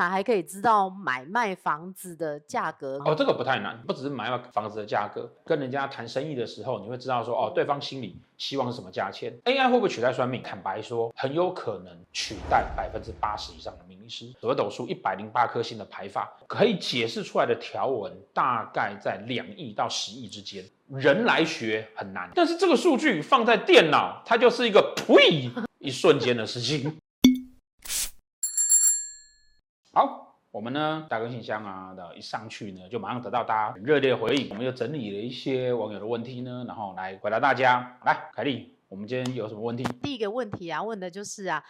[0.00, 9.32] 还可以知道买卖房子的价格哦，这个不太难，不只是买卖房子的价格，跟人家谈生意的时候，你会知道说哦，对方心里希望是什么价钱。
[9.44, 10.42] AI 会不会取代算命？
[10.42, 14.32] 坦白说，很有可能取代百分之八十以上的命理师。
[14.40, 26.96] 紫微斗数一百零八颗星的排法，可以解释出来的条文大概在两亿到十亿之间，人来学很难，但是这个数据放在电脑，它就是一个呸， 一瞬间的事情。
[29.94, 34.50] 好，我们呢，大哥信箱啊的一上去呢，就马上得到大家很热烈的回应。
[34.50, 37.98] 我们又整理了一些网友的问题呢，然后来回答大家。
[38.04, 39.82] 来，凯丽，我们今天有什么问题？
[40.02, 41.64] 第一个问题啊，问的就是啊。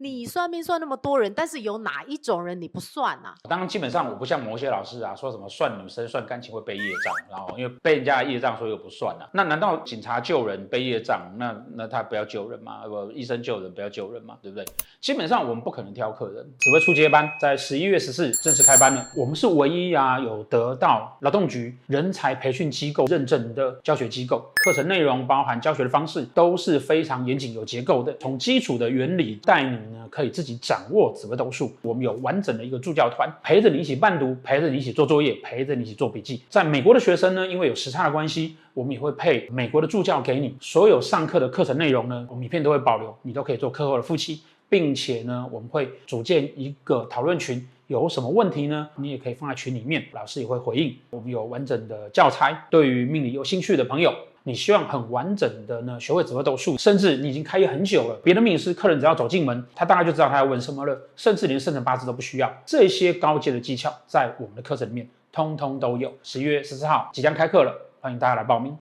[0.00, 3.34] 你算命算那么多人，但是有哪一种人你不算啊？
[3.48, 9.28] 当然，基本上我不像某些老师啊，说什么算女生算感情会背业障，然后因为背人家业障，所以我不算啊。
[9.32, 12.86] 那难道警察救人背业障，那那他不要救人吗？
[12.86, 14.36] 不，医生救人不要救人吗？
[14.40, 14.64] 对不对？
[15.00, 16.48] 基本上我们不可能挑客人。
[16.60, 19.04] 只会出接班在十一月十四正式开班了。
[19.16, 29.87] 我们是唯一啊有得到劳动局人才培训机构认证的教学机构，课程内容包含教学的方式都是非常严谨有结构的，从基础的原理带你。
[30.10, 36.42] 可以自己掌握紫微斗数，我们有完整的一个助教团，陪着你一起伴读，陪着你一起做作业，陪着你一起做笔记。
[36.48, 40.54] 在美国的学生呢，因为有时差的关系，我们也会配美国的助教给你。
[40.60, 48.88] 所有上课的课程内容呢，我们影片都会保留，你都可以做课后的复习，并且呢，我们会组建一个讨论群，有什么问题呢？
[48.96, 50.94] 你也可以放在群里面，老师也会回应。
[51.10, 54.14] 我们有完整的教材，对于命理有兴趣的朋友。
[54.48, 62.50] 你希望很完整的呢学会怎么斗数，甚至你已经开业很久了，别的命理师客人只要走进门，他大概就知道他要问什么了，甚至连生辰八字都不需要。
[62.64, 66.10] 这些高阶的技巧在我们的课程里面通通都有。
[66.22, 68.74] 十一月十四号即将开课了，欢迎大家来报名。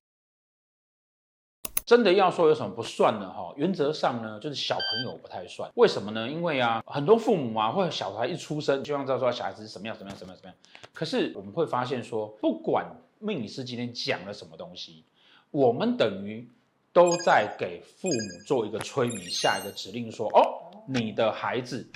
[1.85, 5.69] 真的要说有什么不算的哈，原则上呢就是小朋友不太算。
[5.75, 6.29] 为什么呢？
[6.29, 10.55] 因为啊很多父母啊或者小孩一出生就想知道说小孩子是什么样什么样什么样什么样。
[10.93, 12.85] 可是我们会发现说，不管
[13.19, 15.03] 命理师今天讲了什么东西。
[15.51, 16.47] 我们等于
[16.91, 21.87] 都在给父母做一个催眠，下一个指令说：“哦，你的孩子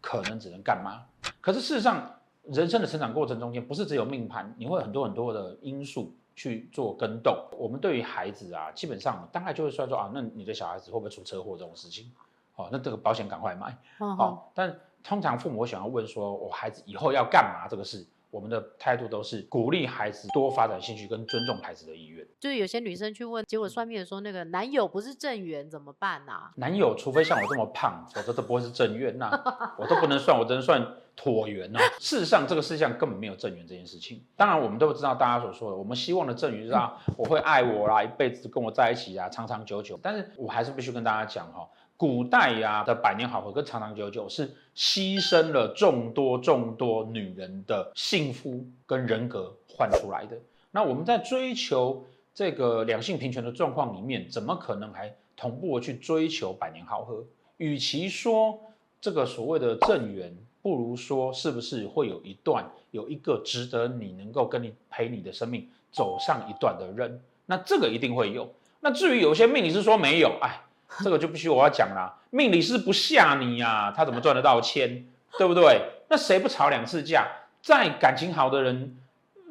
[0.00, 1.04] 可能只能干嘛？”
[1.40, 7.36] 可是事实上，人生的成长过程中间，不是只有命盘，你会很多很多的因素去做跟动。
[7.52, 12.10] 我们对于孩子啊，基本上大概就会算说啊，那你的小孩子会不会出车祸这种事情？
[12.56, 13.76] 哦，那这个保险赶快买。
[13.98, 18.04] 哦，但通常父母想要问说：“我孩子以后要干嘛？”这个事。
[18.36, 22.22] 我们的态度都是鼓励孩子多发展兴趣跟尊重孩子的意愿。
[22.38, 26.52] 就是有些女生去问，结果算命的说那个男友不是正缘怎么办呢、啊？
[26.56, 29.74] 男友除非像我这么胖，否则都不会是正缘呐、啊。
[29.78, 30.86] 我都不能算，我只能算
[31.16, 31.78] 椭圆哦。
[31.98, 34.22] 事实上，这个世界上根本没有正缘这件事情。
[34.36, 39.98] 当然，我们都知道大家所说的，我们希望的正缘是啊，我会爱我啦，一辈子跟我在一起啊，长长久久。
[40.02, 41.66] 但是我还是必须跟大家讲哈。
[41.96, 50.36] 古代呀的百年好合跟长长久久是牺牲了众多众多女人的幸福跟人格换出来的。
[50.70, 52.04] 那我们在追求
[52.34, 57.24] 这个两性平权的状况里面，怎么可能还同步的去追求百年好合？
[57.56, 58.58] 与其说
[59.00, 67.22] 这个所谓的正缘，不如说是不是会有一段有一个值得你能够跟你陪你的生命走上一段的人？
[67.46, 68.52] 那这个一定会有。
[68.80, 70.60] 那至于有些命理是说没有，哎。
[71.04, 75.04] 这个就必须我要讲啦，命理师不吓你呀、啊，他怎么赚得到钱，
[75.38, 75.82] 对不对？
[76.08, 77.26] 那谁不吵两次架？
[77.62, 78.96] 再感情好的人，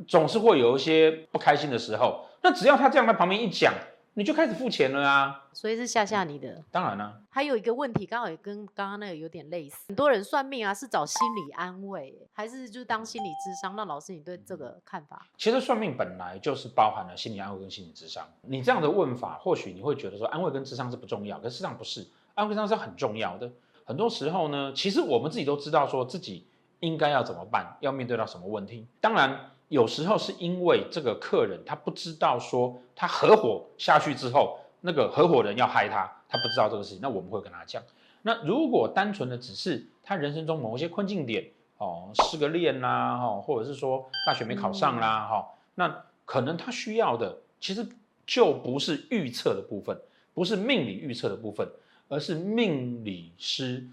[0.07, 2.25] 总是会有一些不开心的时候。
[2.41, 3.73] 那只要他这样在旁边一讲。
[4.17, 6.63] 你就开始付钱了啊，所以是吓吓你的。
[6.71, 9.75] 当然了，还有一个问题，刚好也跟刚刚那个有点类似。
[9.89, 13.75] 很多人算命啊，是找心理安慰，还是就是当心理智商？
[13.75, 15.27] 那老师，你对这个看法？
[15.37, 18.25] 其实算命本来就是包含了心理安慰跟心理智商。
[18.43, 23.51] 你这样的问法，或许你会觉得说安慰跟智商是不重要，可事实上不是，安慰跟咨商是很重要的。
[23.83, 26.47] 很多时候呢，其实我们自己都知道说自己
[26.79, 28.87] 应该要怎么办，要面对到什么问题。
[29.01, 29.51] 当然。
[29.69, 37.81] 有时候是因为这个客人他不知道说他合伙下去之后，那个合伙人要害他，他不知道这个事情，那我们会跟他讲。
[38.21, 47.87] 那如果单纯的只是他人生中某一些困境点，哦，失个恋啦，哈，或者是说大学没考上啦，哈，那可能他需要的其实
[48.25, 49.99] 就不是预测的部分，
[50.33, 51.67] 不是命理预测的部分，
[52.07, 53.87] 而是命理师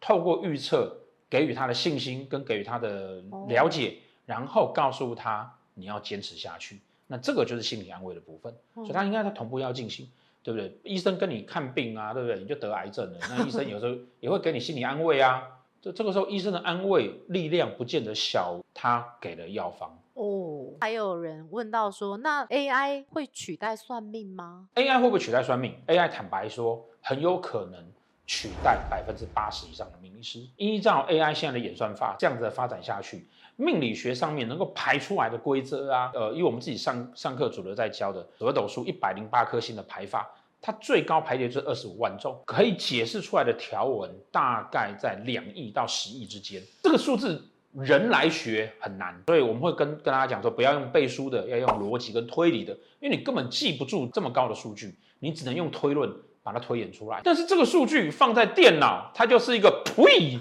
[0.00, 0.96] 透过预测
[1.30, 3.98] 给予他的信心跟给予他的了解。
[4.26, 10.08] 然后告诉他你要坚持下去，那这个就是心理安慰的部分，所以他应该在同步要进行，
[10.42, 10.78] 对不对？
[10.82, 12.38] 医生跟你看病啊，对不对？
[12.38, 15.42] 你就得癌症了，那医生 有时候也会给你心理安慰啊。
[15.82, 20.72] 这这个时候医生的安慰力量不见得小，他给的药方哦。
[20.80, 27.84] 还有人问到说，那 AI 会取代算命吗？AI 会不会取代算命？AI 坦白说很有可能
[28.26, 30.40] 取代百分之八十以上的命理师。
[30.56, 33.26] 依照 AI 现在的演算法这样子的发展下去，
[33.56, 40.28] 命理学上面能够排出来的规则啊，呃，以我们自己上上课主流在教的紫微斗数一百零八颗星的排法，
[40.60, 46.62] 它最高排列是二十五万种，可以解释出来的条文大概在两亿到十亿之间。
[46.82, 56.10] 这个数字人来学很难，所以我们会跟跟大家讲说，不要用背书的，要用逻辑跟推理的，因为你根本记不住这么高的数据，你只能用推论。
[56.44, 60.38] 把它推演出来，但是这个数据放在电脑，它就是一个呸，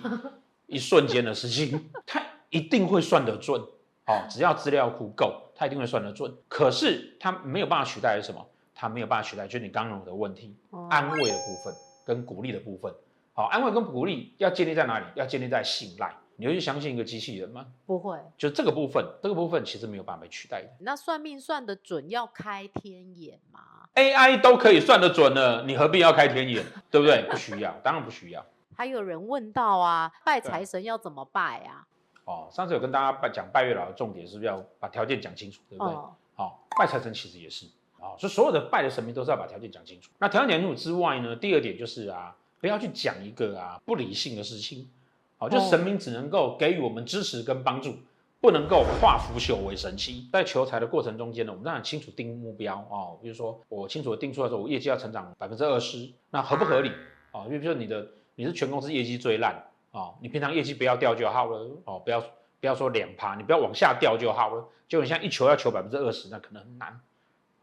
[0.68, 3.60] 一瞬间的事情， 它一定会算得准，
[4.06, 6.32] 哦，只要资料库够，它一定会算得准。
[6.50, 8.46] 可是它没有办法取代的是什么？
[8.76, 10.54] 它没有办法取代，就是你刚刚有的问题，
[10.90, 11.74] 安慰的部分
[12.06, 12.94] 跟鼓励的部分。
[13.32, 15.06] 好，安慰跟鼓励要建立在哪里？
[15.16, 16.14] 要建立在信赖。
[16.36, 17.68] 你会去相信一个机器人吗？
[17.86, 18.20] 不会。
[18.38, 20.70] 就这个部分，这个部分其实没有办法被取代的。
[20.80, 23.60] 那算命算得准要开天眼吗
[23.96, 26.66] ？AI 都可以算得准了，你何必要开天眼？
[26.90, 27.28] 对不对？
[27.30, 28.46] 不需要，当然不需要。
[28.76, 31.86] 还有人问到啊，拜财神要怎么拜啊？
[32.26, 35.94] 哦，上次有跟大家拜讲拜月老的重点，是不是要把条件讲清楚，对不对？
[35.94, 37.68] 哦，哦，拜财神其实也是
[38.00, 40.10] 啊，所以所有的拜的神明都是要把条件讲清楚。
[40.18, 44.90] 那条件讲清楚之外呢，第二点就是啊，不要去讲一个啊不理性的事情。
[45.44, 47.96] 好，就神明只能够给予我们支持跟帮助。
[48.40, 50.28] 不能够化腐朽为神奇。
[50.34, 53.18] 在求财的过程中间呢，我们当然清楚定目标哦。
[53.22, 56.92] 比如说，我清楚的定出来说，我业绩要成长百分之二十，那合不合理
[57.32, 57.46] 啊？
[57.46, 58.06] 因为比如说你的
[58.36, 59.56] 你是全公司业绩最烂
[59.94, 62.20] 啊，你平常业绩不要掉就好了哦，不要
[62.60, 64.66] 不要说两趴，你不要往下掉就好了。
[64.90, 67.00] 就你像一求要求百分之二十，那可能很难。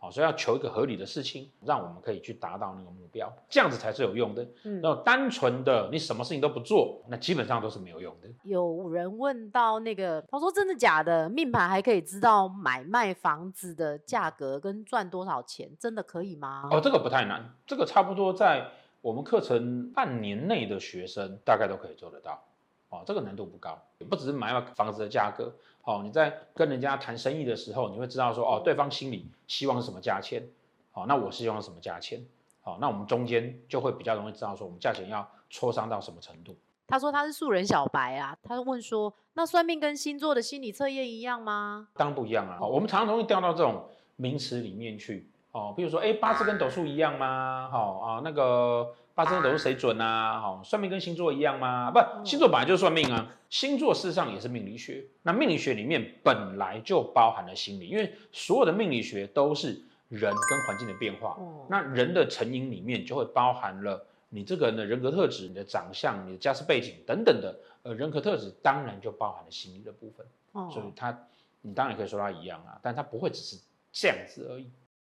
[0.03, 4.43] 好，所以要求一个合理的事情，让我们可以去达到那个目标，这样子才是有用的。
[4.65, 8.29] 嗯，那单纯的你什么事情都不做，那基本上都是没有用的。
[8.45, 11.29] 有人问到那个，他说真的假的？
[11.29, 16.67] 命盘还可以知道买卖房子的价格跟赚多少钱，真的可以吗？
[16.71, 18.69] 哦，这个不太难，这个差不多在
[19.03, 22.43] 我们课程半年内的学生大概都可以做得到。
[22.91, 25.53] 哦，这个难度不高，也不只是买房子的价格。
[25.83, 30.47] 哦，你在跟人家谈生意的时候，你会知道说，哦，对方心里希望是什么价钱，
[30.93, 32.25] 哦，那我希望什么价钱，
[32.65, 36.55] 哦，那我们中间就会比较容易知道说，我们价钱要磋商到什么程度。
[36.87, 41.89] 他说他是素人小白啊，他问说，那算命跟星座的心理测验一样吗？
[41.95, 43.85] 当然不一样啊，哦，我们常常容易掉到这种
[44.17, 47.69] 名词里面去，哦，比如说，哎，八字跟斗数一样吗？
[47.71, 48.93] 好啊，那个。
[49.21, 50.41] 八字都是谁准啊？
[50.41, 51.91] 好，算命跟星座一样吗？
[51.91, 53.31] 不，星座本来就是算命啊。
[53.51, 55.05] 星座事实上也是命理学。
[55.23, 59.79] 那命理学里面本来就包含了心理，因为所有的命理学都是
[60.09, 61.39] 人跟环境的变化。
[61.69, 67.55] 那人的成因里面就会包含了你这个人的人格特质、你的长相、你的家世背景等等的。
[67.83, 70.27] 呃，人格特质当然就包含了心理的部分。
[70.71, 71.15] 所以它，
[71.61, 73.59] 你当然可以说它一样啊，但它不会只是
[73.93, 74.71] 这样子而已。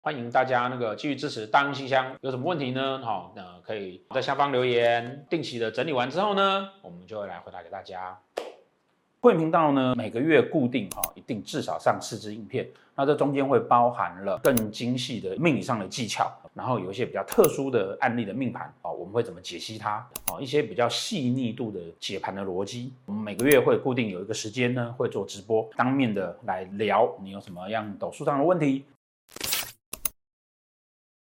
[0.03, 2.99] 欢迎大家那个继续支持大亨信箱，有什么问题呢？
[3.03, 5.23] 好，那可以在下方留言。
[5.29, 8.17] 定期的整理完之后呢，我们就会来回答给大家。
[9.19, 12.67] 会员频道呢，每个月固定哈，一定至少上四支影片。
[12.95, 19.91] 那这中间会包含了更精细的命理上的技巧，然后有一些比较特殊的案例的命盘啊，我们会怎么解析它
[20.31, 20.41] 啊？
[20.41, 22.91] 一些比较细腻度的解盘的逻辑。
[23.05, 28.83] 我们每个月会固定有一个时间呢，会做直播，当面的来聊你有什么样斗数上的问题，